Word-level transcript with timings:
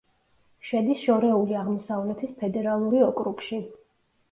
შედის 0.69 1.03
შორეული 1.07 1.59
აღმოსავლეთის 1.59 2.33
ფედერალური 2.41 3.05
ოკრუგში. 3.13 3.63